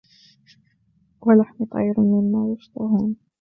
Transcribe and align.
وَلَحْمِ 1.21 1.65
طَيْرٍ 1.65 1.93
مِّمَّا 1.97 2.53
يَشْتَهُونَ 2.53 3.15